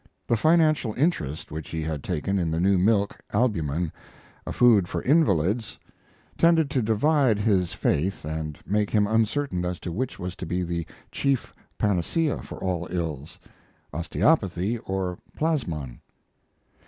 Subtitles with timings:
[0.25, 3.91] The financial interest which he had taken in the new milk albumen,
[4.47, 5.77] "a food for invalids,"
[6.39, 10.63] tended to divide his faith and make him uncertain as to which was to be
[10.63, 13.37] the chief panacea for all ills
[13.93, 15.99] osteopathy or plasmon.